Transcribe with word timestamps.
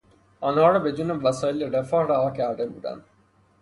آنها 0.41 0.67
را 0.69 0.79
بدون 0.79 1.11
وسایل 1.11 1.75
رفاه 1.75 2.07
رها 2.07 2.31
کرده 2.31 2.67
بودند. 2.69 3.03